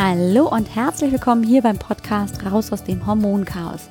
[0.00, 3.88] Hallo und herzlich willkommen hier beim Podcast Raus aus dem Hormonchaos.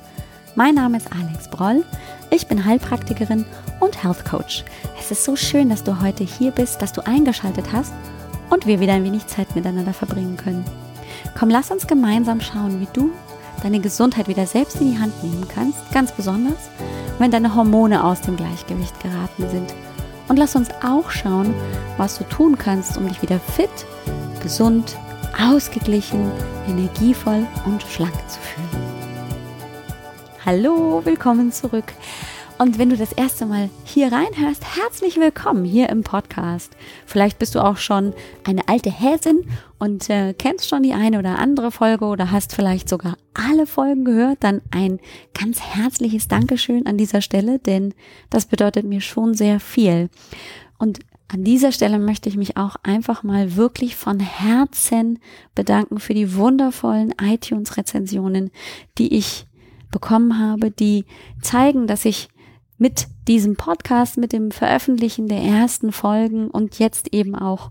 [0.54, 1.84] Mein Name ist Alex Broll,
[2.30, 3.44] ich bin Heilpraktikerin
[3.78, 4.64] und Health Coach.
[4.98, 7.92] Es ist so schön, dass du heute hier bist, dass du eingeschaltet hast
[8.48, 10.64] und wir wieder ein wenig Zeit miteinander verbringen können.
[11.38, 13.10] Komm, lass uns gemeinsam schauen, wie du
[13.62, 16.70] deine Gesundheit wieder selbst in die Hand nehmen kannst, ganz besonders,
[17.18, 19.74] wenn deine Hormone aus dem Gleichgewicht geraten sind.
[20.28, 21.52] Und lass uns auch schauen,
[21.98, 23.68] was du tun kannst, um dich wieder fit,
[24.42, 24.96] gesund,
[25.40, 26.30] ausgeglichen,
[26.66, 28.84] energievoll und schlank zu fühlen.
[30.44, 31.92] Hallo, willkommen zurück.
[32.58, 36.76] Und wenn du das erste Mal hier reinhörst, herzlich willkommen hier im Podcast.
[37.06, 41.38] Vielleicht bist du auch schon eine alte Häsin und äh, kennst schon die eine oder
[41.38, 44.38] andere Folge oder hast vielleicht sogar alle Folgen gehört.
[44.40, 44.98] Dann ein
[45.40, 47.94] ganz herzliches Dankeschön an dieser Stelle, denn
[48.28, 50.10] das bedeutet mir schon sehr viel.
[50.78, 55.18] Und an dieser Stelle möchte ich mich auch einfach mal wirklich von Herzen
[55.54, 58.50] bedanken für die wundervollen iTunes-Rezensionen,
[58.96, 59.46] die ich
[59.90, 61.04] bekommen habe, die
[61.42, 62.28] zeigen, dass ich
[62.78, 67.70] mit diesem Podcast, mit dem Veröffentlichen der ersten Folgen und jetzt eben auch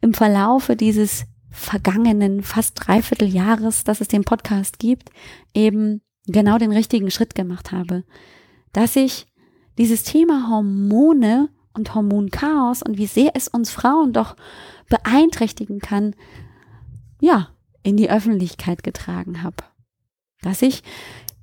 [0.00, 5.10] im Verlaufe dieses vergangenen fast dreiviertel Jahres, dass es den Podcast gibt,
[5.52, 8.04] eben genau den richtigen Schritt gemacht habe.
[8.72, 9.26] Dass ich
[9.76, 14.36] dieses Thema Hormone und Hormonchaos und wie sehr es uns Frauen doch
[14.88, 16.14] beeinträchtigen kann,
[17.20, 17.48] ja,
[17.82, 19.56] in die Öffentlichkeit getragen habe.
[20.42, 20.82] Dass ich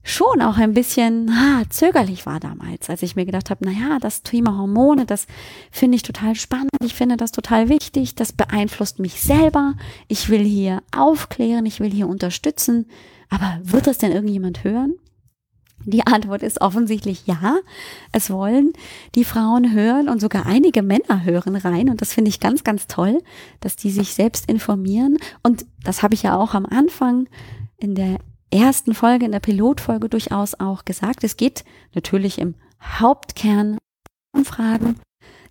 [0.03, 3.99] schon auch ein bisschen ah, zögerlich war damals, als ich mir gedacht habe, na ja,
[3.99, 5.27] das Thema Hormone, das
[5.71, 9.75] finde ich total spannend, ich finde das total wichtig, das beeinflusst mich selber,
[10.07, 12.87] ich will hier aufklären, ich will hier unterstützen,
[13.29, 14.95] aber wird das denn irgendjemand hören?
[15.85, 17.57] Die Antwort ist offensichtlich ja.
[18.11, 18.73] Es wollen
[19.15, 21.89] die Frauen hören und sogar einige Männer hören rein.
[21.89, 23.21] Und das finde ich ganz, ganz toll,
[23.59, 25.17] dass die sich selbst informieren.
[25.43, 27.27] Und das habe ich ja auch am Anfang
[27.77, 28.19] in der
[28.51, 31.23] ersten Folge, in der Pilotfolge durchaus auch gesagt.
[31.23, 31.63] Es geht
[31.95, 33.77] natürlich im Hauptkern
[34.33, 34.97] um Fragen,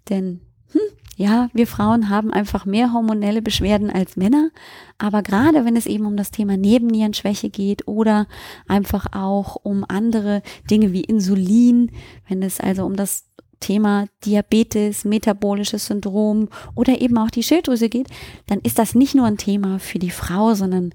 [0.09, 0.41] denn
[0.73, 0.81] hm,
[1.21, 4.49] ja, wir Frauen haben einfach mehr hormonelle Beschwerden als Männer,
[4.97, 8.27] aber gerade wenn es eben um das Thema Nebennierenschwäche geht oder
[8.67, 11.93] einfach auch um andere Dinge wie Insulin,
[12.27, 13.27] wenn es also um das
[13.61, 18.09] Thema Diabetes, metabolisches Syndrom oder eben auch die Schilddrüse geht,
[18.47, 20.95] dann ist das nicht nur ein Thema für die Frau, sondern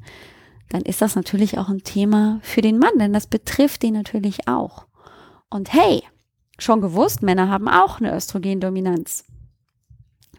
[0.70, 4.48] dann ist das natürlich auch ein Thema für den Mann, denn das betrifft den natürlich
[4.48, 4.88] auch.
[5.52, 6.02] Und hey,
[6.58, 9.24] schon gewusst, Männer haben auch eine Östrogendominanz.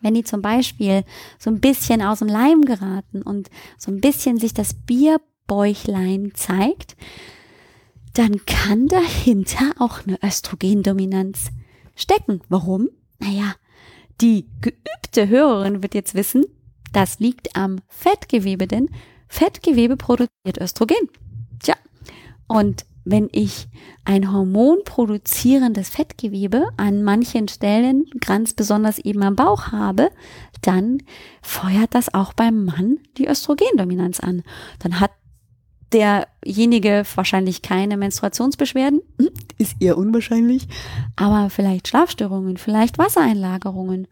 [0.06, 1.02] Wenn die zum Beispiel
[1.36, 6.96] so ein bisschen aus dem Leim geraten und so ein bisschen sich das Bierbäuchlein zeigt,
[8.14, 11.48] dann kann dahinter auch eine Östrogendominanz
[11.96, 12.40] stecken.
[12.48, 12.88] Warum?
[13.18, 13.56] Naja,
[14.20, 16.44] die geübte Hörerin wird jetzt wissen,
[16.92, 18.88] das liegt am Fettgewebe, denn
[19.26, 21.10] Fettgewebe produziert Östrogen.
[21.58, 21.74] Tja,
[22.46, 23.68] und wenn ich
[24.04, 30.10] ein hormonproduzierendes Fettgewebe an manchen Stellen, ganz besonders eben am Bauch habe,
[30.60, 30.98] dann
[31.40, 34.42] feuert das auch beim Mann die Östrogendominanz an.
[34.80, 35.12] Dann hat
[35.92, 40.66] derjenige wahrscheinlich keine Menstruationsbeschwerden, hm, ist eher unwahrscheinlich,
[41.14, 44.08] aber vielleicht Schlafstörungen, vielleicht Wassereinlagerungen.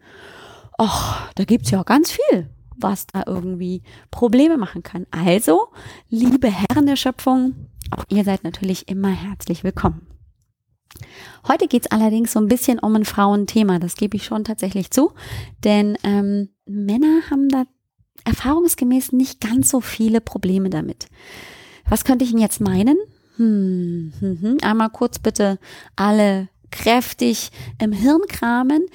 [0.79, 3.81] Och, da gibt's ja auch ganz viel was da irgendwie
[4.11, 5.05] Probleme machen kann.
[5.11, 5.67] Also,
[6.09, 7.53] liebe Herren der Schöpfung,
[7.91, 10.07] auch ihr seid natürlich immer herzlich willkommen.
[11.47, 15.11] Heute geht's allerdings so ein bisschen um ein Frauenthema, das gebe ich schon tatsächlich zu,
[15.63, 17.65] denn ähm, Männer haben da
[18.23, 21.07] erfahrungsgemäß nicht ganz so viele Probleme damit.
[21.87, 22.97] Was könnte ich denn jetzt meinen?
[23.37, 24.57] Hm, hm, hm.
[24.61, 25.59] Einmal kurz bitte
[25.95, 28.85] alle kräftig im Hirn kramen.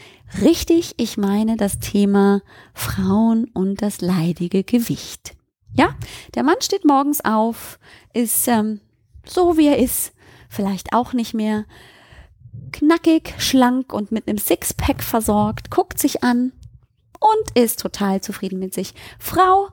[0.40, 2.42] Richtig, ich meine das Thema
[2.72, 5.36] Frauen und das leidige Gewicht.
[5.74, 5.94] Ja,
[6.34, 7.78] der Mann steht morgens auf,
[8.12, 8.80] ist ähm,
[9.24, 10.12] so wie er ist,
[10.48, 11.64] vielleicht auch nicht mehr
[12.72, 16.52] knackig, schlank und mit einem Sixpack versorgt, guckt sich an
[17.20, 18.94] und ist total zufrieden mit sich.
[19.18, 19.68] Frau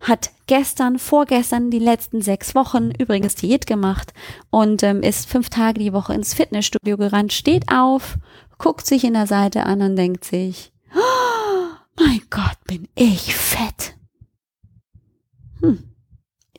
[0.00, 4.12] hat gestern, vorgestern, die letzten sechs Wochen übrigens Diät gemacht
[4.50, 8.16] und ähm, ist fünf Tage die Woche ins Fitnessstudio gerannt, steht auf,
[8.58, 13.97] guckt sich in der Seite an und denkt sich, oh, mein Gott, bin ich fett.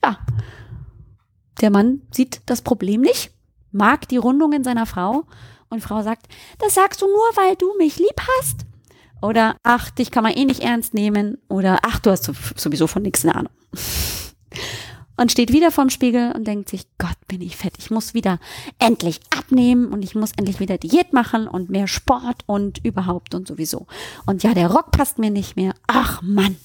[0.04, 0.20] Ja.
[1.62, 3.32] Der Mann sieht das Problem nicht,
[3.72, 5.26] mag die Rundungen seiner Frau
[5.70, 6.28] und Frau sagt,
[6.60, 8.66] das sagst du nur, weil du mich lieb hast.
[9.22, 11.38] Oder ach, dich kann man eh nicht ernst nehmen.
[11.50, 13.54] Oder ach, du hast sowieso von nichts eine Ahnung.
[15.18, 17.74] Und steht wieder vorm Spiegel und denkt sich, Gott, bin ich fett.
[17.78, 18.40] Ich muss wieder
[18.78, 23.46] endlich abnehmen und ich muss endlich wieder Diät machen und mehr Sport und überhaupt und
[23.46, 23.86] sowieso.
[24.26, 25.74] Und ja, der Rock passt mir nicht mehr.
[25.88, 26.56] Ach Mann.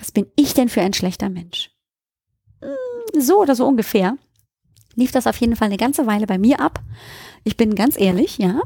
[0.00, 1.70] Was bin ich denn für ein schlechter Mensch?
[3.18, 4.16] So oder so ungefähr
[4.96, 6.80] lief das auf jeden Fall eine ganze Weile bei mir ab.
[7.42, 8.62] Ich bin ganz ehrlich, ja,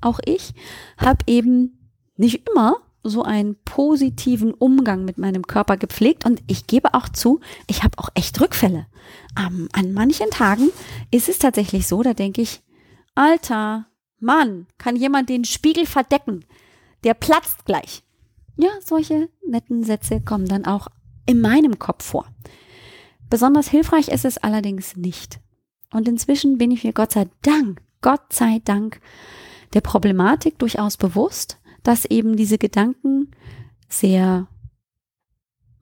[0.00, 0.54] auch ich
[0.96, 6.94] habe eben nicht immer so einen positiven Umgang mit meinem Körper gepflegt und ich gebe
[6.94, 8.86] auch zu, ich habe auch echt Rückfälle.
[9.38, 10.70] Ähm, an manchen Tagen
[11.10, 12.60] ist es tatsächlich so, da denke ich,
[13.14, 13.86] Alter,
[14.20, 16.44] Mann, kann jemand den Spiegel verdecken?
[17.04, 18.02] Der platzt gleich.
[18.56, 20.88] Ja, solche netten Sätze kommen dann auch
[21.26, 22.26] in meinem Kopf vor.
[23.30, 25.40] Besonders hilfreich ist es allerdings nicht.
[25.92, 29.00] Und inzwischen bin ich mir Gott sei Dank, Gott sei Dank,
[29.74, 33.30] der Problematik durchaus bewusst, dass eben diese Gedanken
[33.88, 34.48] sehr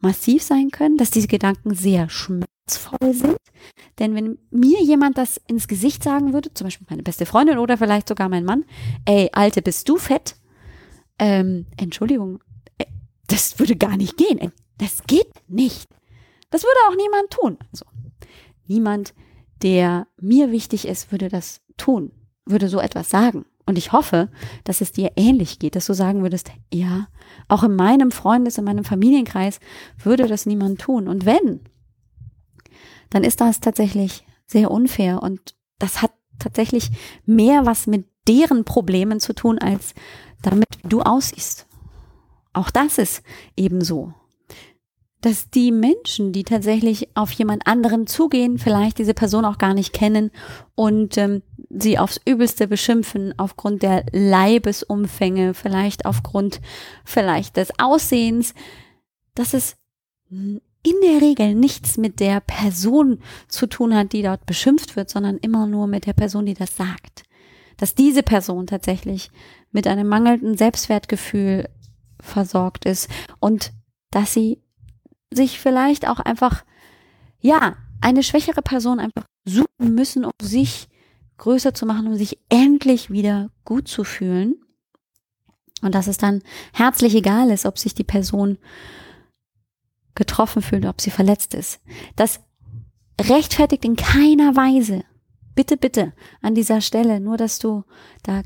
[0.00, 3.37] massiv sein können, dass diese Gedanken sehr schmerzvoll sind.
[3.98, 7.78] Denn wenn mir jemand das ins Gesicht sagen würde, zum Beispiel meine beste Freundin oder
[7.78, 8.64] vielleicht sogar mein Mann,
[9.04, 10.37] ey, Alte, bist du fett?
[11.19, 12.40] Ähm, Entschuldigung,
[12.78, 12.84] äh,
[13.26, 14.52] das würde gar nicht gehen.
[14.78, 15.88] Das geht nicht.
[16.50, 17.58] Das würde auch niemand tun.
[17.72, 17.84] Also
[18.66, 19.14] niemand,
[19.62, 22.12] der mir wichtig ist, würde das tun,
[22.44, 23.46] würde so etwas sagen.
[23.66, 24.31] Und ich hoffe,
[24.62, 27.08] dass es dir ähnlich geht, dass du sagen würdest, ja,
[27.48, 29.58] auch in meinem Freundes, in meinem Familienkreis
[30.02, 31.08] würde das niemand tun.
[31.08, 31.60] Und wenn,
[33.10, 36.90] dann ist das tatsächlich sehr unfair und das hat tatsächlich
[37.25, 39.94] mehr was mit deren Problemen zu tun, als
[40.43, 41.66] damit, du aussiehst.
[42.52, 43.22] Auch das ist
[43.56, 44.14] ebenso
[45.20, 49.92] dass die Menschen, die tatsächlich auf jemand anderen zugehen, vielleicht diese Person auch gar nicht
[49.92, 50.30] kennen
[50.74, 56.60] und ähm, sie aufs Übelste beschimpfen aufgrund der Leibesumfänge, vielleicht aufgrund
[57.04, 58.54] vielleicht des Aussehens,
[59.34, 59.76] dass es
[60.30, 60.60] in
[61.02, 65.66] der Regel nichts mit der Person zu tun hat, die dort beschimpft wird, sondern immer
[65.66, 67.24] nur mit der Person, die das sagt.
[67.76, 69.30] Dass diese Person tatsächlich
[69.72, 71.69] mit einem mangelnden Selbstwertgefühl
[72.20, 73.10] versorgt ist
[73.40, 73.72] und
[74.10, 74.62] dass sie
[75.32, 76.64] sich vielleicht auch einfach,
[77.40, 80.88] ja, eine schwächere Person einfach suchen müssen, um sich
[81.38, 84.56] größer zu machen, um sich endlich wieder gut zu fühlen.
[85.82, 86.43] Und dass es dann
[86.73, 88.58] herzlich egal ist, ob sich die Person
[90.14, 91.81] getroffen fühlt, ob sie verletzt ist.
[92.17, 92.40] Das
[93.20, 95.05] rechtfertigt in keiner Weise.
[95.55, 96.12] Bitte, bitte
[96.43, 97.84] an dieser Stelle, nur dass du
[98.22, 98.43] da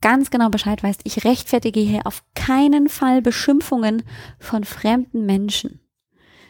[0.00, 4.02] ganz genau Bescheid weißt, ich rechtfertige hier auf keinen Fall Beschimpfungen
[4.38, 5.81] von fremden Menschen.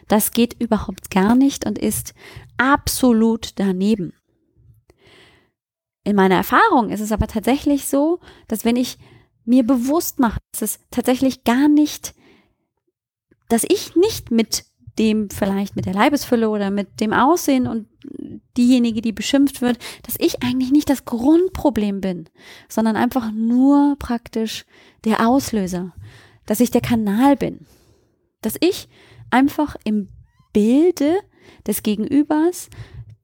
[0.07, 2.13] Das geht überhaupt gar nicht und ist
[2.57, 4.13] absolut daneben.
[6.03, 8.97] In meiner Erfahrung ist es aber tatsächlich so, dass wenn ich
[9.45, 12.13] mir bewusst mache, dass es tatsächlich gar nicht,
[13.49, 14.65] dass ich nicht mit
[14.99, 17.87] dem vielleicht mit der Leibesfülle oder mit dem Aussehen und
[18.57, 22.29] diejenige, die beschimpft wird, dass ich eigentlich nicht das Grundproblem bin,
[22.69, 24.65] sondern einfach nur praktisch
[25.03, 25.93] der Auslöser,
[26.45, 27.65] dass ich der Kanal bin,
[28.41, 28.87] dass ich
[29.33, 30.09] einfach im
[30.53, 31.17] Bilde
[31.67, 32.69] des Gegenübers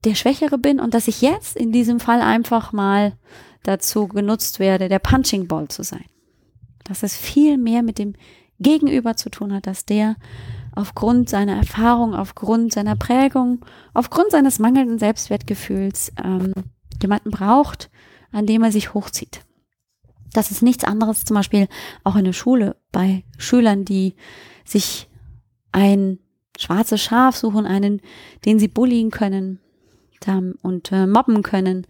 [0.04, 3.14] der Schwächere bin und dass ich jetzt in diesem Fall einfach mal
[3.62, 6.04] dazu genutzt werde, der Punching Ball zu sein.
[6.84, 8.14] Dass es viel mehr mit dem
[8.58, 10.16] Gegenüber zu tun hat, dass der
[10.74, 16.52] aufgrund seiner Erfahrung, aufgrund seiner Prägung, aufgrund seines mangelnden Selbstwertgefühls ähm,
[17.02, 17.90] jemanden braucht,
[18.32, 19.44] an dem er sich hochzieht.
[20.32, 21.68] Das ist nichts anderes zum Beispiel
[22.04, 24.14] auch in der Schule bei Schülern, die
[24.64, 25.09] sich
[25.72, 26.18] ein
[26.58, 28.00] schwarzes Schaf suchen, einen,
[28.44, 29.60] den sie bullien können
[30.62, 31.86] und äh, mobben können,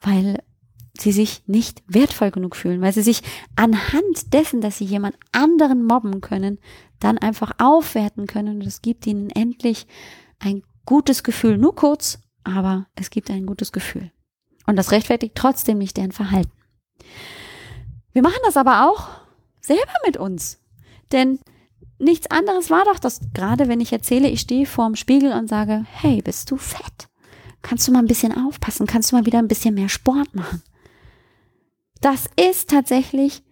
[0.00, 0.42] weil
[0.98, 3.22] sie sich nicht wertvoll genug fühlen, weil sie sich
[3.56, 6.58] anhand dessen, dass sie jemand anderen mobben können,
[7.00, 9.86] dann einfach aufwerten können und es gibt ihnen endlich
[10.38, 14.10] ein gutes Gefühl, nur kurz, aber es gibt ein gutes Gefühl.
[14.66, 16.52] Und das rechtfertigt trotzdem nicht deren Verhalten.
[18.12, 19.08] Wir machen das aber auch
[19.60, 20.60] selber mit uns.
[21.12, 21.38] Denn
[21.98, 25.84] nichts anderes war doch das, gerade wenn ich erzähle, ich stehe vorm Spiegel und sage,
[25.90, 27.08] hey, bist du fett?
[27.62, 28.86] Kannst du mal ein bisschen aufpassen?
[28.86, 30.62] Kannst du mal wieder ein bisschen mehr Sport machen?
[32.00, 33.42] Das ist tatsächlich,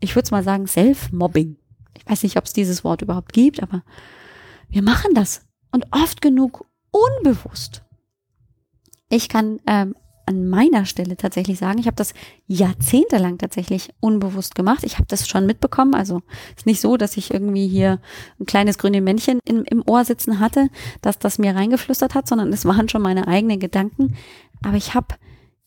[0.00, 1.56] ich würde es mal sagen, Self-Mobbing.
[1.94, 3.82] Ich weiß nicht, ob es dieses Wort überhaupt gibt, aber
[4.68, 5.42] wir machen das.
[5.72, 7.82] Und oft genug unbewusst.
[9.10, 9.94] Ich kann ähm,
[10.28, 12.12] an meiner Stelle tatsächlich sagen, ich habe das
[12.46, 14.84] jahrzehntelang tatsächlich unbewusst gemacht.
[14.84, 15.94] Ich habe das schon mitbekommen.
[15.94, 16.22] Also
[16.54, 18.00] ist nicht so, dass ich irgendwie hier
[18.38, 20.68] ein kleines grünes Männchen im, im Ohr sitzen hatte,
[21.00, 24.16] dass das mir reingeflüstert hat, sondern es waren schon meine eigenen Gedanken.
[24.62, 25.16] Aber ich habe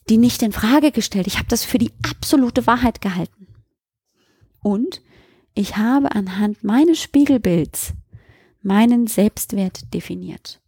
[0.09, 1.27] die nicht in Frage gestellt.
[1.27, 3.47] Ich habe das für die absolute Wahrheit gehalten.
[4.61, 5.01] Und
[5.55, 7.93] ich habe anhand meines Spiegelbilds
[8.61, 10.60] meinen Selbstwert definiert.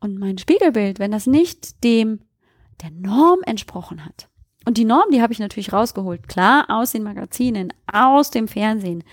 [0.00, 2.20] Und mein Spiegelbild, wenn das nicht dem
[2.82, 4.28] der Norm entsprochen hat.
[4.66, 6.28] Und die Norm, die habe ich natürlich rausgeholt.
[6.28, 9.04] Klar, aus den Magazinen, aus dem Fernsehen,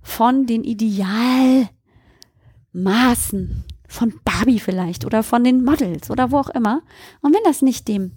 [0.00, 1.68] von den Idealmaßen
[3.88, 6.82] von Barbie vielleicht oder von den Models oder wo auch immer.
[7.20, 8.12] Und wenn das nicht dem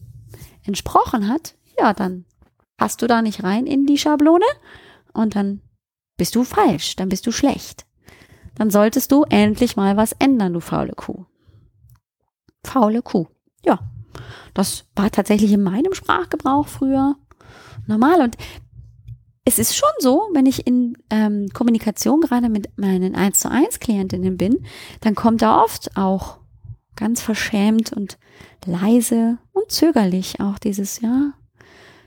[0.63, 2.25] entsprochen hat, ja, dann
[2.77, 4.45] passt du da nicht rein in die Schablone
[5.13, 5.61] und dann
[6.17, 7.85] bist du falsch, dann bist du schlecht.
[8.55, 11.25] Dann solltest du endlich mal was ändern, du faule Kuh.
[12.65, 13.27] Faule Kuh.
[13.65, 13.79] Ja,
[14.53, 17.15] das war tatsächlich in meinem Sprachgebrauch früher
[17.87, 18.21] normal.
[18.21, 18.37] Und
[19.45, 23.79] es ist schon so, wenn ich in ähm, Kommunikation gerade mit meinen 1 zu 1
[23.79, 24.65] Klientinnen bin,
[25.01, 26.39] dann kommt da oft auch
[26.95, 28.17] ganz verschämt und
[28.65, 31.33] leise und zögerlich auch dieses, ja,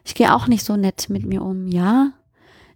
[0.05, 2.13] ich gehe auch nicht so nett mit mir um, ja,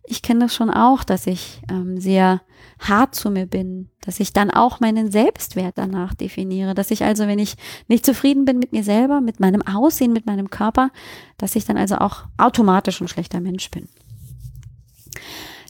[0.07, 2.43] ich kenne das schon auch, dass ich ähm, sehr
[2.79, 7.27] hart zu mir bin, dass ich dann auch meinen Selbstwert danach definiere, dass ich also,
[7.27, 7.57] wenn ich
[7.89, 10.91] nicht zufrieden bin mit mir selber, mit meinem Aussehen, mit meinem Körper,
[11.39, 13.89] dass ich dann also auch automatisch ein schlechter Mensch bin.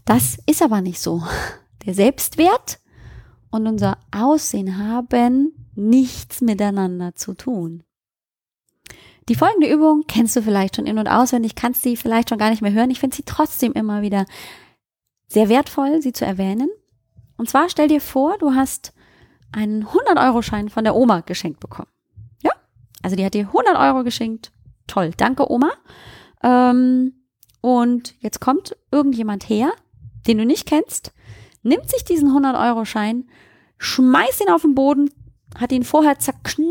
[0.05, 1.23] Das ist aber nicht so.
[1.85, 2.79] Der Selbstwert
[3.51, 7.83] und unser Aussehen haben nichts miteinander zu tun.
[9.29, 12.51] Die folgende Übung kennst du vielleicht schon in- und auswendig, kannst sie vielleicht schon gar
[12.51, 12.91] nicht mehr hören.
[12.91, 14.25] Ich finde sie trotzdem immer wieder
[15.27, 16.69] sehr wertvoll, sie zu erwähnen.
[17.37, 18.93] Und zwar stell dir vor, du hast
[19.53, 21.91] einen 100-Euro-Schein von der Oma geschenkt bekommen.
[22.43, 22.53] Ja?
[23.03, 24.53] Also die hat dir 100 Euro geschenkt.
[24.87, 25.73] Toll, danke Oma.
[26.43, 27.15] Ähm,
[27.61, 29.73] und jetzt kommt irgendjemand her,
[30.29, 31.13] den du nicht kennst,
[31.63, 33.29] nimmt sich diesen 100-Euro-Schein,
[33.79, 35.11] schmeißt ihn auf den Boden,
[35.55, 36.67] hat ihn vorher zerknüllt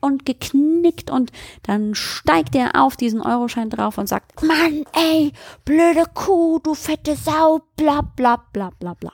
[0.00, 1.30] und geknickt und
[1.62, 5.32] dann steigt er auf diesen Euroschein drauf und sagt, Mann, ey,
[5.64, 9.12] blöde Kuh, du fette Sau, bla bla bla bla bla.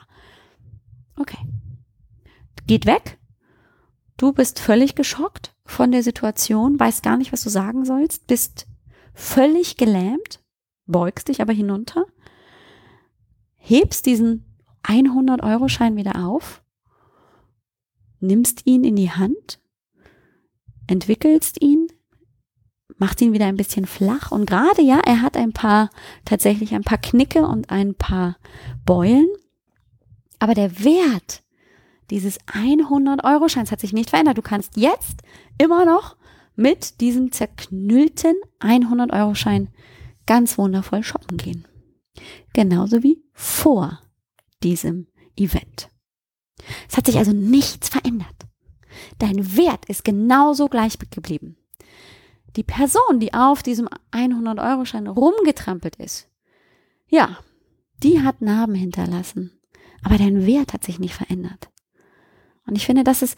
[1.17, 1.37] Okay.
[2.65, 3.17] Geht weg.
[4.17, 8.67] Du bist völlig geschockt von der Situation, weißt gar nicht, was du sagen sollst, bist
[9.13, 10.41] völlig gelähmt,
[10.85, 12.05] beugst dich aber hinunter,
[13.55, 14.45] hebst diesen
[14.83, 16.63] 100-Euro-Schein wieder auf
[18.19, 19.59] nimmst ihn in die Hand,
[20.87, 21.87] entwickelst ihn,
[22.97, 25.89] macht ihn wieder ein bisschen flach und gerade ja, er hat ein paar,
[26.25, 28.37] tatsächlich ein paar Knicke und ein paar
[28.85, 29.27] Beulen,
[30.39, 31.43] aber der Wert
[32.09, 34.37] dieses 100 Euro Scheins hat sich nicht verändert.
[34.37, 35.21] Du kannst jetzt
[35.57, 36.15] immer noch
[36.55, 39.69] mit diesem zerknüllten 100 Euro Schein
[40.25, 41.67] ganz wundervoll shoppen gehen.
[42.53, 44.01] Genauso wie vor
[44.63, 45.89] diesem Event.
[46.89, 48.35] Es hat sich also nichts verändert.
[49.19, 51.57] Dein Wert ist genauso gleich geblieben.
[52.55, 56.27] Die Person, die auf diesem 100-Euro-Schein rumgetrampelt ist,
[57.07, 57.37] ja,
[58.03, 59.59] die hat Narben hinterlassen.
[60.03, 61.69] Aber dein Wert hat sich nicht verändert.
[62.65, 63.37] Und ich finde, das ist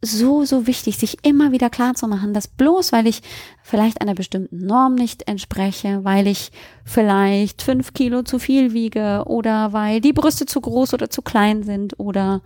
[0.00, 3.20] so, so wichtig, sich immer wieder klar zu machen, dass bloß weil ich
[3.62, 6.52] vielleicht einer bestimmten Norm nicht entspreche, weil ich
[6.84, 11.64] vielleicht fünf Kilo zu viel wiege oder weil die Brüste zu groß oder zu klein
[11.64, 12.42] sind oder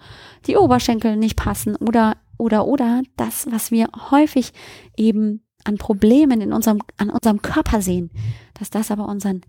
[0.46, 4.52] die Oberschenkel nicht passen oder, oder, oder das, was wir häufig
[4.96, 8.10] eben an Problemen in unserem, an unserem Körper sehen,
[8.54, 9.42] dass das aber unseren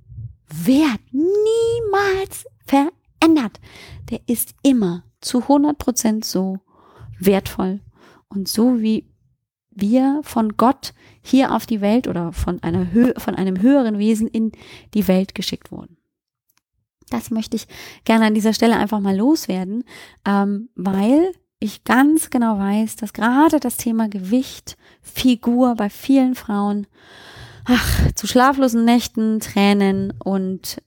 [0.50, 3.62] Wert niemals verändert.
[4.12, 6.60] Der ist immer zu 100 Prozent so
[7.18, 7.80] wertvoll
[8.34, 9.10] und so wie
[9.72, 14.28] wir von Gott hier auf die Welt oder von einer Hö von einem höheren Wesen
[14.28, 14.52] in
[14.94, 15.98] die Welt geschickt wurden.
[17.10, 17.68] Das möchte ich
[18.06, 19.84] gerne an dieser Stelle einfach mal loswerden,
[20.26, 26.88] ähm, weil ich ganz genau weiß, dass gerade das Thema Gewicht, Figur bei vielen Frauen
[27.66, 30.82] ach, zu schlaflosen Nächten, Tränen und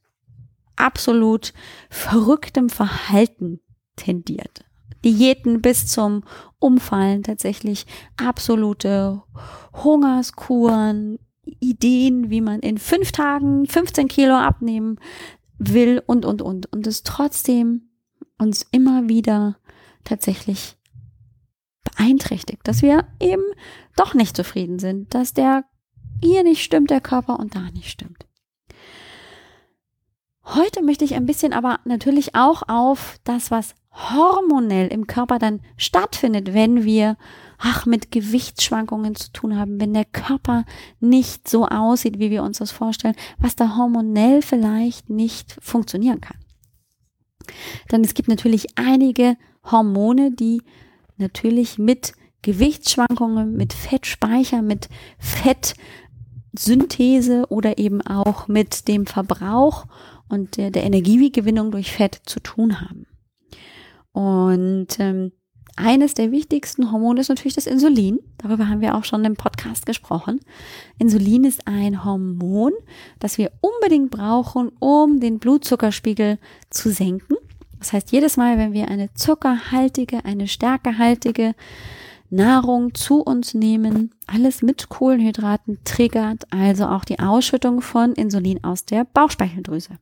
[0.77, 1.55] absolut
[1.89, 3.61] verrücktem Verhalten
[3.97, 4.65] tendiert.
[5.07, 6.25] Diäten bis zum
[6.59, 7.87] Umfallen tatsächlich
[8.17, 9.23] absolute
[9.73, 11.21] Hungerskuren,
[11.61, 14.99] Ideen, wie man in fünf Tagen 15 Kilo abnehmen
[15.59, 16.73] will und, und, und.
[16.73, 17.89] Und es trotzdem
[18.37, 19.57] uns immer wieder
[20.03, 20.77] tatsächlich
[21.85, 23.45] beeinträchtigt, dass wir eben
[23.95, 25.65] doch nicht zufrieden sind, dass der
[26.21, 28.27] hier nicht stimmt, der Körper und da nicht stimmt.
[30.43, 35.61] Heute möchte ich ein bisschen aber natürlich auch auf das, was hormonell im Körper dann
[35.77, 37.17] stattfindet, wenn wir
[37.59, 40.67] ach, mit Gewichtsschwankungen zu tun haben, wenn der Körper
[41.01, 46.37] nicht so aussieht, wie wir uns das vorstellen, was da hormonell vielleicht nicht funktionieren kann.
[47.91, 50.61] Denn es gibt natürlich einige Hormone, die
[51.17, 52.13] natürlich mit
[52.43, 54.89] Gewichtsschwankungen, mit Fettspeicher, mit
[55.19, 59.87] Fettsynthese oder eben auch mit dem Verbrauch
[60.29, 63.07] und der, der Energiegewinnung durch Fett zu tun haben.
[64.17, 65.33] Und ähm,
[65.77, 68.19] eines der wichtigsten Hormone ist natürlich das Insulin.
[68.39, 70.41] Darüber haben wir auch schon im Podcast gesprochen.
[70.99, 72.73] Insulin ist ein Hormon,
[73.19, 76.39] das wir unbedingt brauchen, um den Blutzuckerspiegel
[76.71, 77.37] zu senken.
[77.79, 81.55] Das heißt, jedes Mal, wenn wir eine zuckerhaltige, eine stärkehaltige
[82.31, 88.87] Nahrung zu uns nehmen, alles mit Kohlenhydraten triggert also auch die Ausschüttung von Insulin aus
[88.87, 89.99] der Bauchspeicheldrüse.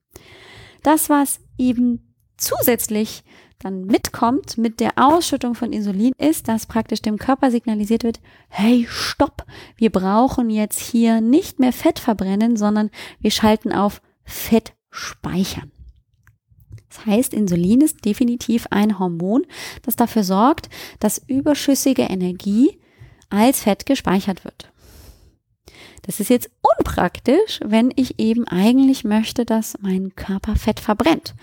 [0.84, 3.24] Das, was eben zusätzlich
[3.58, 8.86] dann mitkommt mit der Ausschüttung von Insulin, ist, dass praktisch dem Körper signalisiert wird, hey,
[8.88, 9.44] stopp,
[9.76, 15.70] wir brauchen jetzt hier nicht mehr Fett verbrennen, sondern wir schalten auf Fett speichern.
[16.88, 19.44] Das heißt, Insulin ist definitiv ein Hormon,
[19.82, 20.68] das dafür sorgt,
[21.00, 22.78] dass überschüssige Energie
[23.30, 24.72] als Fett gespeichert wird.
[26.06, 31.34] Das ist jetzt unpraktisch, wenn ich eben eigentlich möchte, dass mein Körper Fett verbrennt,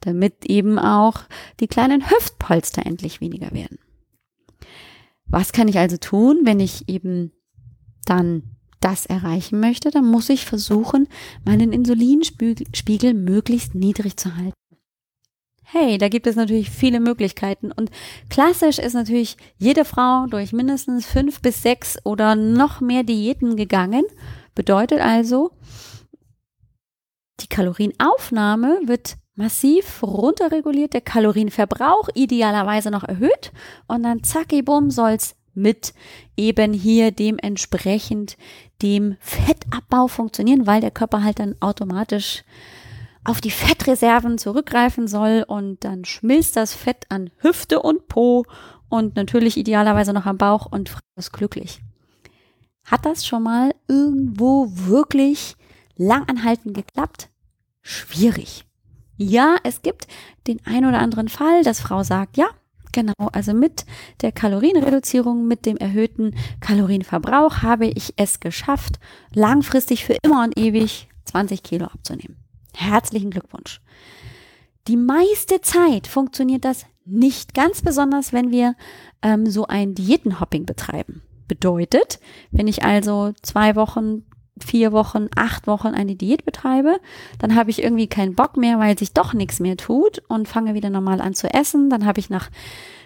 [0.00, 1.20] damit eben auch
[1.60, 3.78] die kleinen Hüftpolster endlich weniger werden.
[5.26, 7.32] Was kann ich also tun, wenn ich eben
[8.06, 8.42] dann
[8.80, 9.90] das erreichen möchte?
[9.90, 11.06] Dann muss ich versuchen,
[11.44, 14.52] meinen Insulinspiegel möglichst niedrig zu halten.
[15.70, 17.72] Hey, da gibt es natürlich viele Möglichkeiten.
[17.72, 17.90] Und
[18.30, 24.04] klassisch ist natürlich jede Frau durch mindestens fünf bis sechs oder noch mehr Diäten gegangen.
[24.54, 25.50] Bedeutet also,
[27.40, 33.52] die Kalorienaufnahme wird massiv runterreguliert, der Kalorienverbrauch idealerweise noch erhöht
[33.86, 35.92] und dann zacki bumm soll's mit
[36.36, 38.38] eben hier dementsprechend
[38.80, 42.42] dem Fettabbau funktionieren, weil der Körper halt dann automatisch
[43.28, 48.46] auf die Fettreserven zurückgreifen soll und dann schmilzt das Fett an Hüfte und Po
[48.88, 51.82] und natürlich idealerweise noch am Bauch und ist glücklich.
[52.86, 55.56] Hat das schon mal irgendwo wirklich
[55.96, 57.28] langanhaltend geklappt?
[57.82, 58.64] Schwierig.
[59.18, 60.06] Ja, es gibt
[60.46, 62.46] den ein oder anderen Fall, dass Frau sagt, ja,
[62.92, 63.84] genau, also mit
[64.22, 68.98] der Kalorienreduzierung, mit dem erhöhten Kalorienverbrauch habe ich es geschafft,
[69.34, 72.47] langfristig für immer und ewig 20 Kilo abzunehmen.
[72.74, 73.80] Herzlichen Glückwunsch.
[74.86, 78.74] Die meiste Zeit funktioniert das nicht ganz besonders, wenn wir
[79.22, 81.22] ähm, so ein Diätenhopping betreiben.
[81.46, 84.24] Bedeutet, wenn ich also zwei Wochen,
[84.60, 87.00] vier Wochen, acht Wochen eine Diät betreibe,
[87.38, 90.74] dann habe ich irgendwie keinen Bock mehr, weil sich doch nichts mehr tut und fange
[90.74, 91.88] wieder normal an zu essen.
[91.90, 92.50] Dann habe ich nach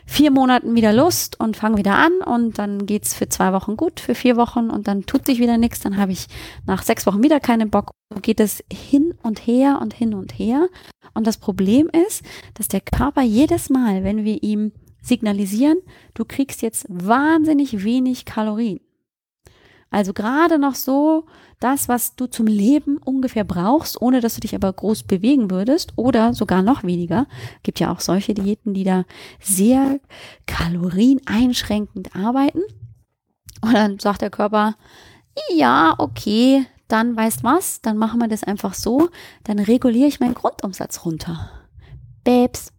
[0.07, 4.01] vier Monaten wieder Lust und fange wieder an und dann geht's für zwei Wochen gut,
[4.01, 6.27] für vier Wochen und dann tut sich wieder nichts, dann habe ich
[6.67, 7.91] nach sechs Wochen wieder keinen Bock.
[8.13, 10.69] So geht es hin und her und hin und her.
[11.15, 15.79] Und das Problem ist, dass der Körper jedes Mal, wenn wir ihm signalisieren,
[16.15, 18.81] du kriegst jetzt wahnsinnig wenig Kalorien,
[19.93, 21.27] also gerade noch so
[21.63, 25.93] das, was du zum Leben ungefähr brauchst, ohne dass du dich aber groß bewegen würdest
[25.97, 27.27] oder sogar noch weniger.
[27.63, 29.05] Gibt ja auch solche Diäten, die da
[29.41, 30.01] sehr
[30.47, 32.63] kalorieneinschränkend arbeiten.
[33.61, 34.77] Und dann sagt der Körper,
[35.55, 39.09] ja, okay, dann weißt was, dann machen wir das einfach so,
[39.45, 41.51] dann reguliere ich meinen Grundumsatz runter.
[42.25, 42.73] Babs,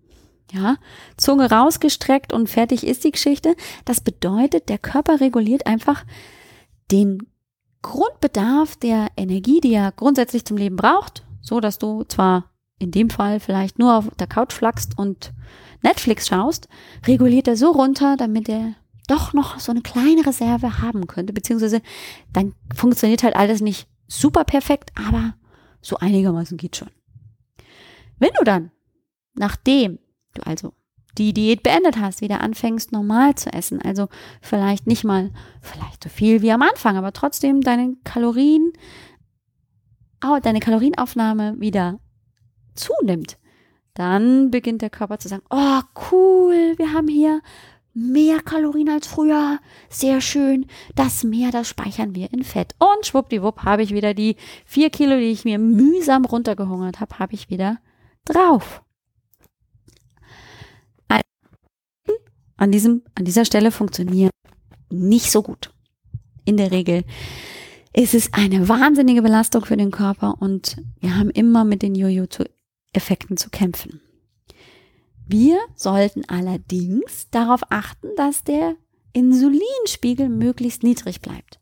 [0.51, 0.77] ja,
[1.17, 3.55] Zunge rausgestreckt und fertig ist die Geschichte.
[3.85, 6.05] Das bedeutet, der Körper reguliert einfach
[6.91, 7.27] den
[7.83, 13.11] Grundbedarf der Energie, die er grundsätzlich zum Leben braucht, so dass du zwar in dem
[13.11, 15.31] Fall vielleicht nur auf der Couch flachst und
[15.83, 16.67] Netflix schaust,
[17.05, 18.73] reguliert er so runter, damit er
[19.07, 21.81] doch noch so eine kleine Reserve haben könnte, beziehungsweise
[22.31, 25.35] dann funktioniert halt alles nicht super perfekt, aber
[25.81, 26.89] so einigermaßen geht schon.
[28.17, 28.71] Wenn du dann,
[29.33, 29.99] nachdem
[30.33, 30.73] du also
[31.17, 34.07] die Diät beendet hast, wieder anfängst normal zu essen, also
[34.41, 38.73] vielleicht nicht mal vielleicht so viel wie am Anfang, aber trotzdem deine Kalorien,
[40.41, 41.99] deine Kalorienaufnahme wieder
[42.75, 43.37] zunimmt,
[43.93, 47.41] dann beginnt der Körper zu sagen, oh cool, wir haben hier
[47.93, 52.73] mehr Kalorien als früher, sehr schön, das mehr, das speichern wir in Fett.
[52.79, 57.35] Und schwuppdiwupp habe ich wieder die vier Kilo, die ich mir mühsam runtergehungert habe, habe
[57.35, 57.77] ich wieder
[58.25, 58.81] drauf.
[62.63, 64.31] An diesem, an dieser Stelle funktionieren
[64.89, 65.73] nicht so gut.
[66.45, 67.03] In der Regel
[67.93, 73.35] ist es eine wahnsinnige Belastung für den Körper und wir haben immer mit den Jojo-Effekten
[73.35, 73.99] zu kämpfen.
[75.27, 78.75] Wir sollten allerdings darauf achten, dass der
[79.11, 81.59] Insulinspiegel möglichst niedrig bleibt.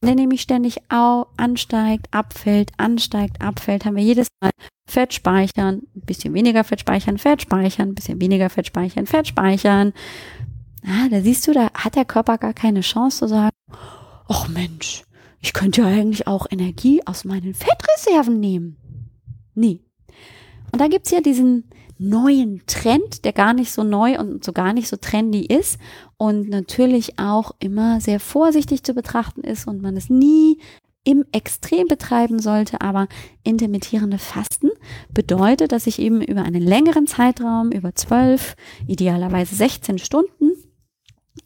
[0.00, 4.50] Wenn der nämlich ständig ansteigt, abfällt, ansteigt, abfällt, haben wir jedes Mal
[4.88, 9.28] Fett speichern, ein bisschen weniger Fett speichern, Fett speichern, ein bisschen weniger Fett speichern, Fett
[9.28, 9.92] speichern.
[10.86, 13.56] Ah, da siehst du, da hat der Körper gar keine Chance zu sagen,
[14.28, 15.04] ach Mensch,
[15.40, 18.76] ich könnte ja eigentlich auch Energie aus meinen Fettreserven nehmen.
[19.54, 19.80] Nee.
[20.72, 24.72] Und da gibt's ja diesen neuen Trend, der gar nicht so neu und so gar
[24.72, 25.78] nicht so trendy ist
[26.24, 30.58] und natürlich auch immer sehr vorsichtig zu betrachten ist und man es nie
[31.04, 33.08] im Extrem betreiben sollte, aber
[33.42, 34.70] intermittierende Fasten
[35.12, 38.56] bedeutet, dass ich eben über einen längeren Zeitraum, über zwölf,
[38.86, 40.52] idealerweise 16 Stunden,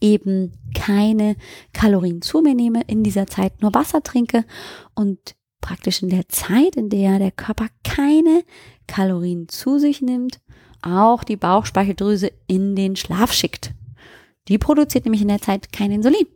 [0.00, 1.34] eben keine
[1.72, 4.44] Kalorien zu mir nehme, in dieser Zeit nur Wasser trinke
[4.94, 8.44] und praktisch in der Zeit, in der der Körper keine
[8.86, 10.38] Kalorien zu sich nimmt,
[10.82, 13.74] auch die Bauchspeicheldrüse in den Schlaf schickt.
[14.48, 16.26] Die produziert nämlich in der Zeit kein Insulin.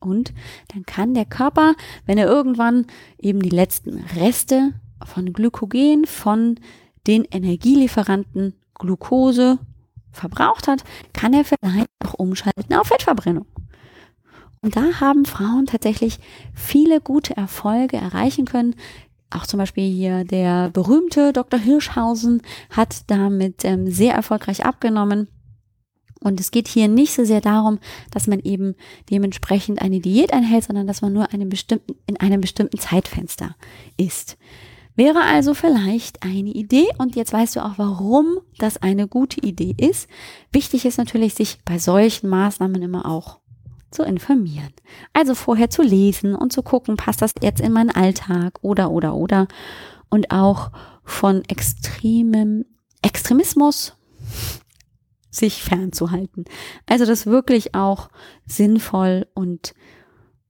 [0.00, 0.32] Und
[0.72, 2.86] dann kann der Körper, wenn er irgendwann
[3.18, 4.72] eben die letzten Reste
[5.04, 6.58] von Glykogen, von
[7.06, 9.58] den Energielieferanten Glucose
[10.12, 13.46] verbraucht hat, kann er vielleicht auch umschalten auf Fettverbrennung.
[14.62, 16.18] Und da haben Frauen tatsächlich
[16.54, 18.74] viele gute Erfolge erreichen können.
[19.30, 21.60] Auch zum Beispiel hier der berühmte Dr.
[21.60, 25.28] Hirschhausen hat damit ähm, sehr erfolgreich abgenommen.
[26.20, 27.78] Und es geht hier nicht so sehr darum,
[28.10, 28.74] dass man eben
[29.10, 33.56] dementsprechend eine Diät einhält, sondern dass man nur einem bestimmten, in einem bestimmten Zeitfenster
[33.96, 34.36] ist.
[34.96, 39.74] Wäre also vielleicht eine Idee und jetzt weißt du auch, warum das eine gute Idee
[39.76, 40.08] ist.
[40.52, 43.38] Wichtig ist natürlich, sich bei solchen Maßnahmen immer auch
[43.90, 44.72] zu informieren.
[45.12, 49.14] Also vorher zu lesen und zu gucken, passt das jetzt in meinen Alltag oder oder
[49.14, 49.48] oder
[50.08, 50.70] und auch
[51.04, 52.64] von extremem
[53.02, 53.94] Extremismus
[55.36, 56.44] sich fernzuhalten.
[56.86, 58.08] Also das wirklich auch
[58.46, 59.74] sinnvoll und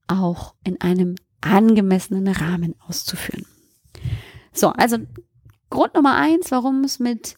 [0.06, 3.46] auch in einem angemessenen Rahmen auszuführen.
[4.52, 4.98] So, also
[5.70, 7.36] Grund Nummer eins, warum es mit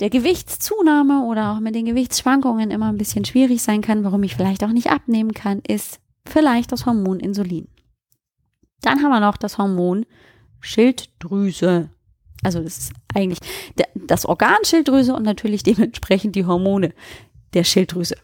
[0.00, 4.34] der Gewichtszunahme oder auch mit den Gewichtsschwankungen immer ein bisschen schwierig sein kann, warum ich
[4.34, 7.68] vielleicht auch nicht abnehmen kann, ist vielleicht das Hormon Insulin.
[8.80, 10.06] Dann haben wir noch das Hormon
[10.60, 11.90] Schilddrüse
[12.42, 13.38] also das ist eigentlich
[13.94, 16.92] das Organ Schilddrüse und natürlich dementsprechend die Hormone
[17.54, 18.16] der Schilddrüse.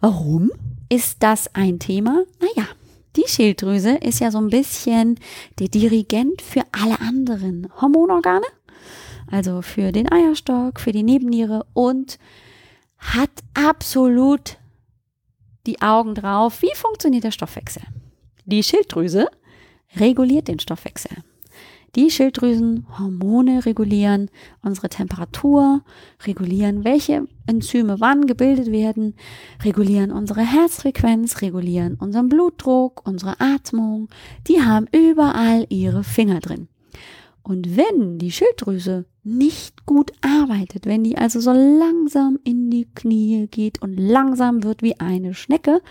[0.00, 0.50] Warum
[0.88, 2.24] ist das ein Thema?
[2.40, 2.68] Naja,
[3.16, 5.18] die Schilddrüse ist ja so ein bisschen
[5.58, 8.46] der Dirigent für alle anderen Hormonorgane,
[9.30, 12.18] also für den Eierstock, für die Nebenniere und
[12.98, 14.58] hat absolut
[15.66, 17.82] die Augen drauf, wie funktioniert der Stoffwechsel.
[18.44, 19.28] Die Schilddrüse
[19.96, 21.10] reguliert den Stoffwechsel.
[21.96, 24.30] Die Schilddrüsenhormone regulieren
[24.62, 25.82] unsere Temperatur,
[26.24, 29.14] regulieren, welche Enzyme wann gebildet werden,
[29.64, 34.08] regulieren unsere Herzfrequenz, regulieren unseren Blutdruck, unsere Atmung.
[34.46, 36.68] Die haben überall ihre Finger drin.
[37.42, 43.48] Und wenn die Schilddrüse nicht gut arbeitet, wenn die also so langsam in die Knie
[43.50, 45.82] geht und langsam wird wie eine Schnecke,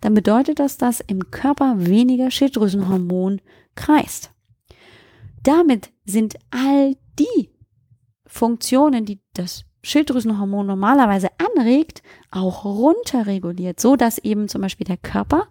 [0.00, 3.40] dann bedeutet das, dass im Körper weniger Schilddrüsenhormon
[3.74, 4.31] kreist.
[5.42, 7.50] Damit sind all die
[8.26, 15.48] Funktionen, die das Schilddrüsenhormon normalerweise anregt, auch runterreguliert, so dass eben zum Beispiel der Körper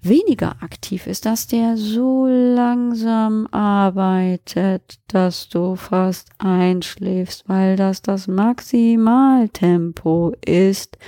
[0.00, 8.28] weniger aktiv ist, dass der so langsam arbeitet, dass du fast einschläfst, weil das das
[8.28, 10.98] Maximaltempo ist,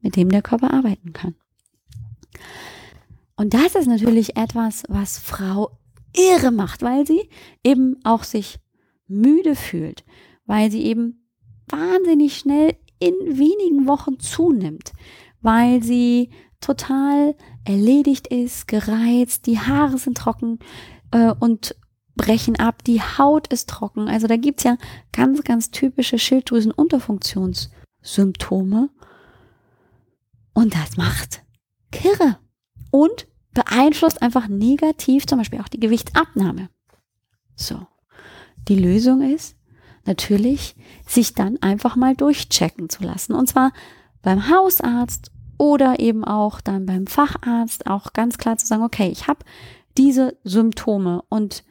[0.00, 1.34] mit dem der Körper arbeiten kann.
[3.36, 5.70] Und das ist natürlich etwas, was Frau
[6.16, 7.28] irre macht, weil sie
[7.64, 8.58] eben auch sich
[9.06, 10.04] müde fühlt,
[10.46, 11.28] weil sie eben
[11.68, 14.92] wahnsinnig schnell in wenigen Wochen zunimmt,
[15.40, 20.58] weil sie total erledigt ist, gereizt, die Haare sind trocken
[21.10, 21.74] äh, und
[22.14, 24.08] brechen ab, die Haut ist trocken.
[24.08, 24.76] Also da gibt's ja
[25.12, 28.90] ganz, ganz typische Schilddrüsenunterfunktionssymptome.
[30.54, 31.42] Und das macht
[31.90, 32.38] Kirre.
[32.90, 36.68] Und beeinflusst einfach negativ zum Beispiel auch die Gewichtsabnahme.
[37.54, 37.86] So.
[38.68, 39.56] Die Lösung ist
[40.04, 40.74] natürlich,
[41.06, 43.34] sich dann einfach mal durchchecken zu lassen.
[43.34, 43.72] Und zwar
[44.22, 49.28] beim Hausarzt oder eben auch dann beim Facharzt auch ganz klar zu sagen, okay, ich
[49.28, 49.44] habe
[49.96, 51.64] diese Symptome und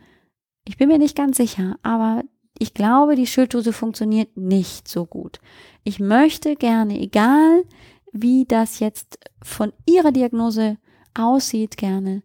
[0.66, 2.24] ich bin mir nicht ganz sicher, aber
[2.58, 5.40] ich glaube, die Schilddrüse funktioniert nicht so gut.
[5.84, 7.64] Ich möchte gerne, egal
[8.12, 10.78] wie das jetzt von Ihrer Diagnose
[11.14, 12.24] aussieht, gerne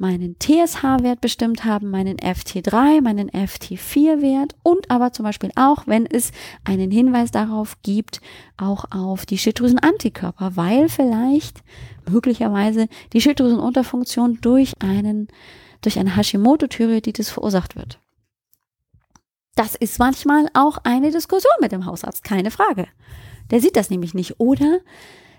[0.00, 6.32] meinen TSH-Wert bestimmt haben, meinen FT3, meinen FT4-Wert und aber zum Beispiel auch, wenn es
[6.64, 8.22] einen Hinweis darauf gibt,
[8.56, 11.62] auch auf die Schilddrüsenantikörper, weil vielleicht
[12.10, 15.28] möglicherweise die Schilddrüsenunterfunktion durch einen,
[15.82, 18.00] durch eine Hashimoto-Thyreoiditis verursacht wird.
[19.54, 22.88] Das ist manchmal auch eine Diskussion mit dem Hausarzt, keine Frage.
[23.50, 24.40] Der sieht das nämlich nicht.
[24.40, 24.78] Oder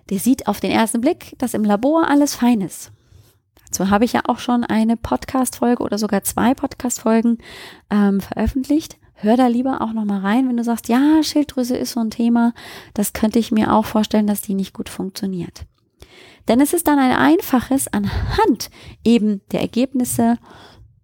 [0.10, 2.92] der sieht auf den ersten Blick, dass im Labor alles fein ist.
[3.66, 7.38] Dazu habe ich ja auch schon eine Podcast-Folge oder sogar zwei Podcast-Folgen
[7.90, 8.98] ähm, veröffentlicht.
[9.14, 12.54] Hör da lieber auch nochmal rein, wenn du sagst, ja, Schilddrüse ist so ein Thema,
[12.94, 15.66] das könnte ich mir auch vorstellen, dass die nicht gut funktioniert.
[16.48, 18.72] Denn es ist dann ein einfaches anhand
[19.06, 20.38] eben der Ergebnisse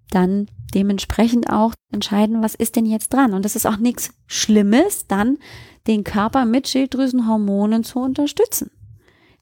[0.09, 3.33] dann dementsprechend auch entscheiden, was ist denn jetzt dran.
[3.33, 5.37] Und das ist auch nichts Schlimmes, dann
[5.85, 8.71] den Körper mit Schilddrüsenhormonen zu unterstützen.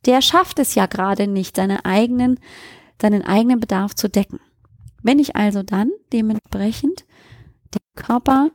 [0.06, 2.40] Der schafft es ja gerade nicht, seine eigenen,
[3.02, 4.40] seinen eigenen Bedarf zu decken.
[5.02, 7.06] Wenn ich also dann dementsprechend
[7.74, 8.52] den Körper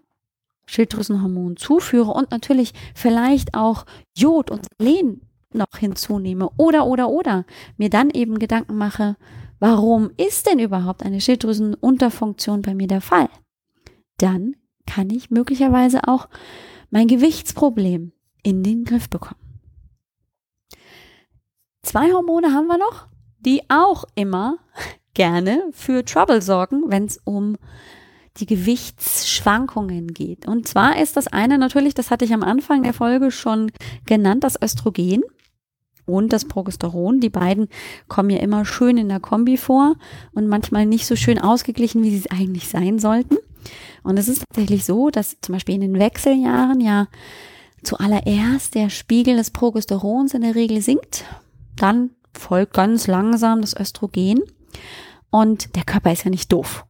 [0.66, 3.86] Schilddrüsenhormon zuführe und natürlich vielleicht auch
[4.16, 7.44] Jod und Selen noch hinzunehme oder oder oder
[7.76, 9.16] mir dann eben Gedanken mache,
[9.58, 13.28] warum ist denn überhaupt eine Schilddrüsenunterfunktion bei mir der Fall?
[14.18, 14.54] Dann
[14.86, 16.28] kann ich möglicherweise auch
[16.90, 19.39] mein Gewichtsproblem in den Griff bekommen.
[21.82, 23.06] Zwei Hormone haben wir noch,
[23.40, 24.58] die auch immer
[25.14, 27.56] gerne für Trouble sorgen, wenn es um
[28.36, 30.46] die Gewichtsschwankungen geht.
[30.46, 33.72] Und zwar ist das eine natürlich, das hatte ich am Anfang der Folge schon
[34.06, 35.22] genannt, das Östrogen
[36.06, 37.20] und das Progesteron.
[37.20, 37.68] Die beiden
[38.08, 39.96] kommen ja immer schön in der Kombi vor
[40.32, 43.36] und manchmal nicht so schön ausgeglichen, wie sie eigentlich sein sollten.
[44.02, 47.08] Und es ist tatsächlich so, dass zum Beispiel in den Wechseljahren ja
[47.82, 51.24] zuallererst der Spiegel des Progesterons in der Regel sinkt.
[51.80, 54.40] Dann folgt ganz langsam das Östrogen.
[55.30, 56.84] Und der Körper ist ja nicht doof.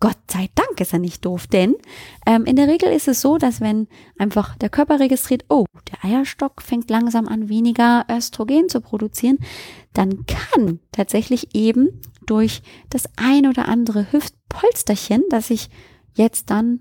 [0.00, 1.76] Gott sei Dank ist er nicht doof, denn
[2.26, 3.86] ähm, in der Regel ist es so, dass wenn
[4.18, 9.38] einfach der Körper registriert, oh, der Eierstock fängt langsam an, weniger Östrogen zu produzieren,
[9.92, 15.68] dann kann tatsächlich eben durch das ein oder andere Hüftpolsterchen, das ich
[16.14, 16.80] jetzt dann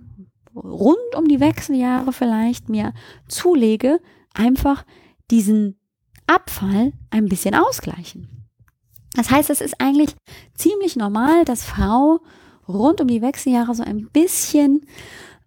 [0.56, 2.92] rund um die Wechseljahre vielleicht mir
[3.28, 4.00] zulege,
[4.34, 4.84] einfach
[5.30, 5.81] diesen
[6.32, 8.48] Abfall ein bisschen ausgleichen.
[9.13, 10.15] Das heißt, es ist eigentlich
[10.56, 12.20] ziemlich normal, dass Frau
[12.67, 14.86] rund um die Wechseljahre so ein bisschen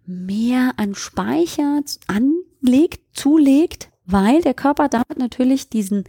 [0.05, 6.03] mehr an Speicher anlegt, zulegt, weil der Körper damit natürlich diesen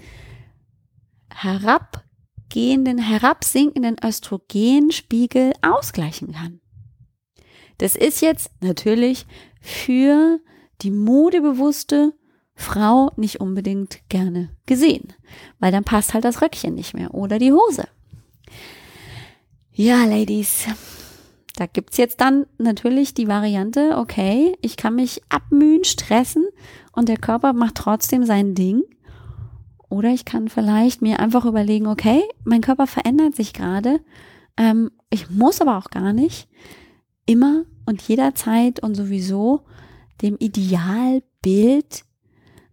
[1.32, 6.60] herabgehenden, herabsinkenden Östrogenspiegel ausgleichen kann.
[7.78, 9.26] Das ist jetzt natürlich
[9.60, 10.40] für
[10.82, 12.12] die modebewusste
[12.56, 15.12] Frau nicht unbedingt gerne gesehen,
[15.60, 17.86] weil dann passt halt das Röckchen nicht mehr oder die Hose.
[19.72, 20.66] Ja, Ladies,
[21.56, 26.46] da gibt's jetzt dann natürlich die Variante, okay, ich kann mich abmühen, stressen
[26.92, 28.82] und der Körper macht trotzdem sein Ding.
[29.90, 34.00] Oder ich kann vielleicht mir einfach überlegen, okay, mein Körper verändert sich gerade.
[34.56, 36.48] Ähm, ich muss aber auch gar nicht
[37.26, 39.60] immer und jederzeit und sowieso
[40.22, 42.05] dem Idealbild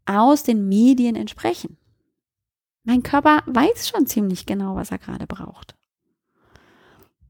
[0.06, 1.78] aus den Medien entsprechen.
[2.84, 5.76] Mein Körper weiß schon ziemlich genau, was er gerade braucht.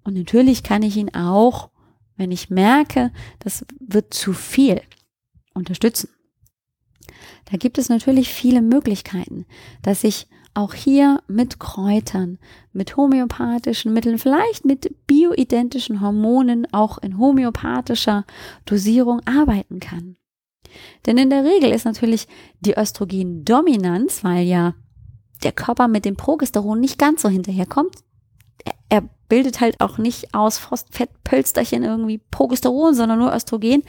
[0.04, 1.70] Und natürlich kann ich ihn auch,
[2.18, 4.82] wenn ich merke, das wird zu viel,
[5.54, 6.10] unterstützen.
[7.46, 9.46] Da gibt es natürlich viele Möglichkeiten,
[9.82, 12.38] dass ich auch hier mit Kräutern,
[12.72, 18.26] mit homöopathischen Mitteln, vielleicht mit bioidentischen Hormonen auch in homöopathischer
[18.66, 20.18] Dosierung arbeiten kann.
[21.06, 22.28] Denn in der Regel ist natürlich
[22.60, 24.76] die Östrogendominanz, weil ja
[25.44, 27.96] der Körper mit dem Progesteron nicht ganz so hinterherkommt.
[28.90, 33.84] Er bildet halt auch nicht aus Phosphorfettpölsterchen irgendwie Progesteron, sondern nur Östrogen,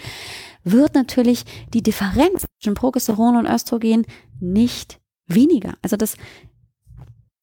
[0.64, 1.44] wird natürlich
[1.75, 4.07] die Differenz zwischen Progesteron und Östrogen
[4.40, 5.75] nicht weniger.
[5.83, 6.16] Also das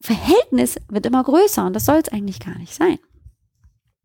[0.01, 2.97] Verhältnis wird immer größer und das soll es eigentlich gar nicht sein.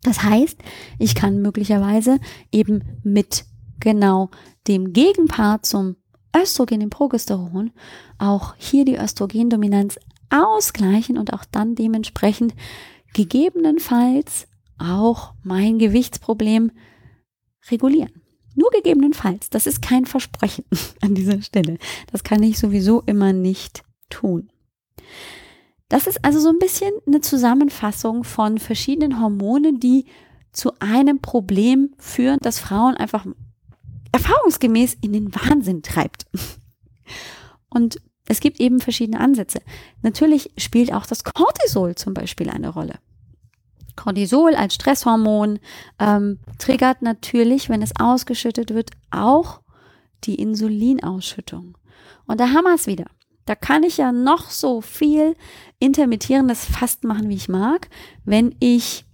[0.02, 0.58] Das heißt,
[0.98, 2.20] ich kann möglicherweise
[2.52, 3.46] eben mit
[3.80, 4.30] genau
[4.66, 5.96] dem Gegenpart zum
[6.36, 7.72] Östrogen, dem Progesteron,
[8.18, 9.98] auch hier die Östrogendominanz
[10.30, 12.54] ausgleichen und auch dann dementsprechend
[13.14, 14.46] gegebenenfalls
[14.78, 16.72] auch mein Gewichtsproblem
[17.70, 18.22] regulieren.
[18.54, 19.50] Nur gegebenenfalls.
[19.50, 20.64] Das ist kein Versprechen
[21.00, 21.78] an dieser Stelle.
[22.10, 24.50] Das kann ich sowieso immer nicht tun.
[25.88, 30.06] Das ist also so ein bisschen eine Zusammenfassung von verschiedenen Hormonen, die
[30.52, 33.26] zu einem Problem führen, das Frauen einfach
[34.16, 36.26] erfahrungsgemäß in den Wahnsinn treibt.
[37.68, 39.60] Und es gibt eben verschiedene Ansätze.
[40.02, 42.98] Natürlich spielt auch das Cortisol zum Beispiel eine Rolle.
[43.94, 45.58] Cortisol als Stresshormon
[45.98, 49.60] ähm, triggert natürlich, wenn es ausgeschüttet wird, auch
[50.24, 51.78] die Insulinausschüttung.
[52.26, 53.06] Und da haben wir es wieder.
[53.46, 55.36] Da kann ich ja noch so viel
[55.78, 57.88] intermittierendes Fasten machen, wie ich mag.
[58.24, 59.04] Wenn ich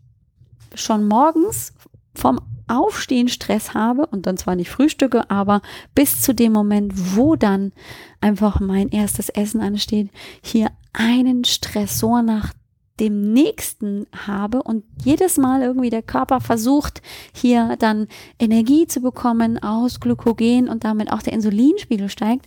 [0.74, 1.74] schon morgens
[2.14, 5.62] vom Aufstehen Stress habe und dann zwar nicht frühstücke, aber
[5.94, 7.72] bis zu dem Moment, wo dann
[8.20, 10.10] einfach mein erstes Essen ansteht,
[10.42, 12.52] hier einen Stressor nach
[13.00, 17.02] dem nächsten habe und jedes Mal irgendwie der Körper versucht,
[17.34, 18.06] hier dann
[18.38, 22.46] Energie zu bekommen aus Glykogen und damit auch der Insulinspiegel steigt,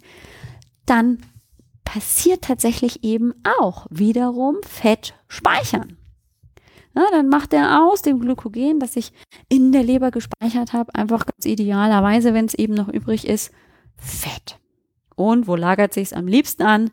[0.86, 1.20] dann
[1.84, 5.98] passiert tatsächlich eben auch wiederum Fett speichern.
[6.96, 9.12] Ja, dann macht er aus dem Glykogen, das ich
[9.50, 13.52] in der Leber gespeichert habe, einfach ganz idealerweise, wenn es eben noch übrig ist,
[13.98, 14.60] Fett.
[15.16, 16.92] Und wo lagert sich es am liebsten an?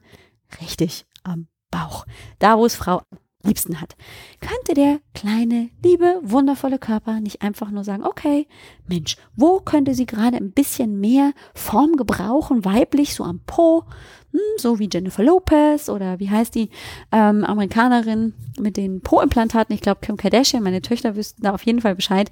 [0.61, 2.05] Richtig, am Bauch.
[2.39, 3.03] Da, wo es Frau
[3.43, 3.97] liebsten hat.
[4.41, 8.47] Könnte der kleine, liebe, wundervolle Körper nicht einfach nur sagen, okay,
[8.87, 13.85] Mensch, wo könnte sie gerade ein bisschen mehr Form gebrauchen, weiblich, so am Po,
[14.33, 16.71] hm, so wie Jennifer Lopez oder wie heißt die
[17.11, 21.81] ähm, Amerikanerin mit den Po-Implantaten, ich glaube Kim Kardashian, meine Töchter wüssten da auf jeden
[21.81, 22.31] Fall Bescheid.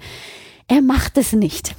[0.69, 1.75] Er macht es nicht.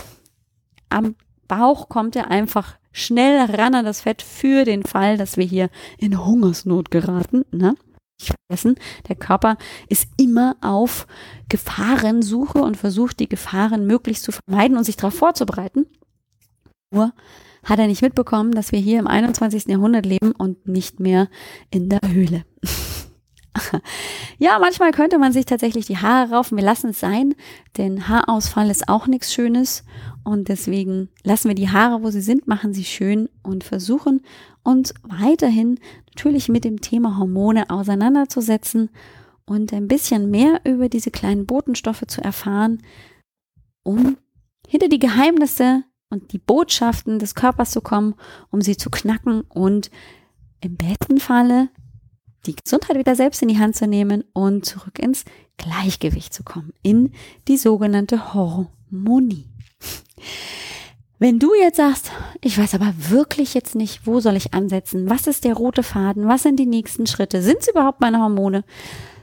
[0.89, 1.15] Am
[1.48, 5.70] Bauch kommt er einfach schnell ran an das Fett für den Fall, dass wir hier
[5.98, 7.46] in Hungersnot geraten.
[7.52, 7.76] Ne?
[8.28, 8.76] Vergessen,
[9.08, 9.58] der Körper
[9.90, 11.08] ist immer auf
[11.50, 15.88] Gefahrensuche und versucht, die Gefahren möglichst zu vermeiden und sich darauf vorzubereiten.
[16.92, 17.14] Nur
[17.64, 19.66] hat er nicht mitbekommen, dass wir hier im 21.
[19.68, 21.30] Jahrhundert leben und nicht mehr
[21.70, 22.44] in der Höhle.
[24.40, 26.58] ja, manchmal könnte man sich tatsächlich die Haare raufen.
[26.58, 27.36] Wir lassen es sein,
[27.78, 29.84] denn Haarausfall ist auch nichts Schönes.
[30.24, 34.22] Und deswegen lassen wir die Haare, wo sie sind, machen sie schön und versuchen
[34.64, 35.80] uns weiterhin
[36.12, 38.89] natürlich mit dem Thema Hormone auseinanderzusetzen
[39.45, 42.82] und ein bisschen mehr über diese kleinen Botenstoffe zu erfahren,
[43.84, 44.17] um
[44.67, 48.15] hinter die Geheimnisse und die Botschaften des Körpers zu kommen,
[48.50, 49.89] um sie zu knacken und
[50.60, 51.69] im besten Falle
[52.45, 55.26] die Gesundheit wieder selbst in die Hand zu nehmen und zurück ins
[55.58, 57.13] Gleichgewicht zu kommen, in
[57.47, 59.47] die sogenannte Harmonie.
[61.22, 65.08] Wenn du jetzt sagst, ich weiß aber wirklich jetzt nicht, wo soll ich ansetzen?
[65.08, 66.28] Was ist der rote Faden?
[66.28, 67.44] Was sind die nächsten Schritte?
[67.44, 68.64] Sind es überhaupt meine Hormone?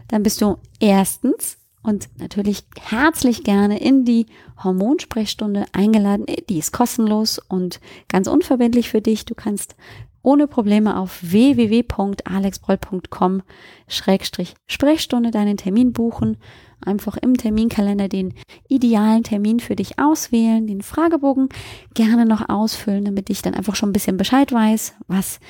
[0.07, 4.27] Dann bist du erstens und natürlich herzlich gerne in die
[4.63, 6.27] Hormonsprechstunde eingeladen.
[6.49, 9.25] Die ist kostenlos und ganz unverbindlich für dich.
[9.25, 9.75] Du kannst
[10.23, 13.43] ohne Probleme auf www.alexbroll.com
[13.89, 16.37] Sprechstunde deinen Termin buchen.
[16.85, 18.35] Einfach im Terminkalender den
[18.69, 21.49] idealen Termin für dich auswählen, den Fragebogen
[21.95, 25.41] gerne noch ausfüllen, damit ich dann einfach schon ein bisschen Bescheid weiß, was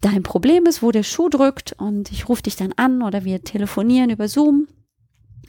[0.00, 3.42] dein Problem ist, wo der Schuh drückt und ich rufe dich dann an oder wir
[3.42, 4.66] telefonieren über Zoom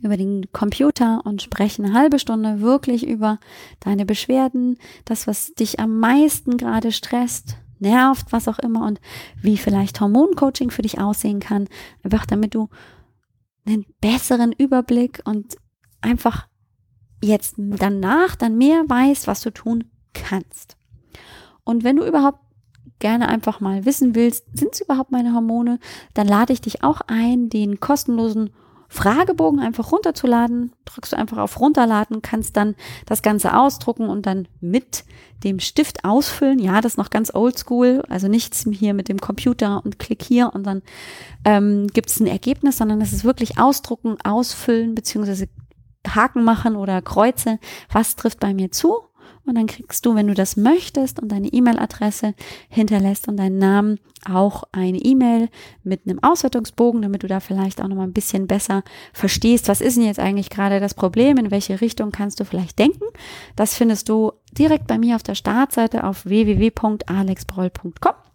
[0.03, 3.39] über den Computer und sprechen eine halbe Stunde wirklich über
[3.79, 8.99] deine Beschwerden, das, was dich am meisten gerade stresst, nervt, was auch immer und
[9.41, 11.67] wie vielleicht Hormoncoaching für dich aussehen kann.
[12.03, 12.69] Einfach damit du
[13.67, 15.57] einen besseren Überblick und
[16.01, 16.47] einfach
[17.21, 20.77] jetzt danach dann mehr weißt, was du tun kannst.
[21.63, 22.39] Und wenn du überhaupt
[22.99, 25.79] gerne einfach mal wissen willst, sind es überhaupt meine Hormone,
[26.13, 28.51] dann lade ich dich auch ein, den kostenlosen
[28.89, 30.73] Fragebogen einfach runterzuladen.
[30.85, 35.03] Drückst du einfach auf Runterladen, kannst dann das Ganze ausdrucken und dann mit
[35.43, 36.59] dem Stift ausfüllen.
[36.59, 40.51] Ja, das ist noch ganz oldschool, also nichts hier mit dem Computer und klick hier
[40.53, 40.81] und dann
[41.45, 45.47] ähm, gibt es ein Ergebnis, sondern es ist wirklich ausdrucken, ausfüllen beziehungsweise
[46.07, 47.59] Haken machen oder Kreuze.
[47.91, 48.97] Was trifft bei mir zu?
[49.47, 52.33] Und dann kriegst du, wenn du das möchtest und deine E-Mail-Adresse
[52.69, 55.47] hinterlässt und deinen Namen, auch eine E-Mail
[55.83, 58.83] mit einem Auswertungsbogen, damit du da vielleicht auch noch mal ein bisschen besser
[59.13, 62.77] verstehst, was ist denn jetzt eigentlich gerade das Problem, in welche Richtung kannst du vielleicht
[62.77, 63.05] denken.
[63.55, 68.26] Das findest du direkt bei mir auf der Startseite auf www.alexbroll.com.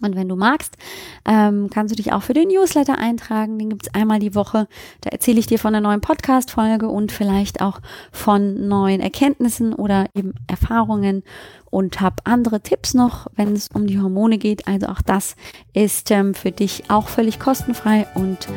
[0.00, 0.76] Und wenn du magst,
[1.24, 3.58] ähm, kannst du dich auch für den Newsletter eintragen.
[3.58, 4.68] Den gibt's einmal die Woche.
[5.00, 7.80] Da erzähle ich dir von einer neuen Podcast-Folge und vielleicht auch
[8.12, 11.22] von neuen Erkenntnissen oder eben Erfahrungen
[11.70, 14.66] und habe andere Tipps noch, wenn es um die Hormone geht.
[14.66, 15.36] Also auch das
[15.72, 18.48] ist ähm, für dich auch völlig kostenfrei und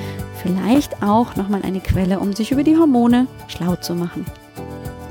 [0.42, 4.26] vielleicht auch nochmal eine Quelle, um sich über die Hormone schlau zu machen.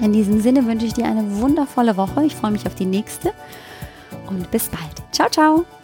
[0.00, 2.24] In diesem Sinne wünsche ich dir eine wundervolle Woche.
[2.24, 3.32] Ich freue mich auf die nächste
[4.28, 5.02] und bis bald.
[5.12, 5.81] Ciao, ciao.